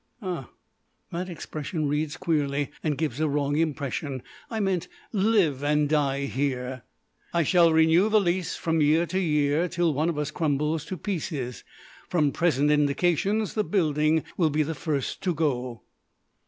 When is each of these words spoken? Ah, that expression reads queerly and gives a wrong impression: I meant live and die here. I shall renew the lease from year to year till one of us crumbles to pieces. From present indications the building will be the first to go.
Ah, 0.19 0.49
that 1.11 1.29
expression 1.29 1.87
reads 1.87 2.17
queerly 2.17 2.71
and 2.83 2.97
gives 2.97 3.19
a 3.19 3.29
wrong 3.29 3.55
impression: 3.55 4.23
I 4.49 4.59
meant 4.59 4.87
live 5.13 5.63
and 5.63 5.87
die 5.87 6.25
here. 6.25 6.81
I 7.35 7.43
shall 7.43 7.71
renew 7.71 8.09
the 8.09 8.19
lease 8.19 8.55
from 8.55 8.81
year 8.81 9.05
to 9.05 9.19
year 9.19 9.67
till 9.67 9.93
one 9.93 10.09
of 10.09 10.17
us 10.17 10.31
crumbles 10.31 10.85
to 10.85 10.97
pieces. 10.97 11.63
From 12.09 12.31
present 12.31 12.71
indications 12.71 13.53
the 13.53 13.63
building 13.63 14.23
will 14.37 14.49
be 14.49 14.63
the 14.63 14.73
first 14.73 15.21
to 15.21 15.35
go. 15.35 15.83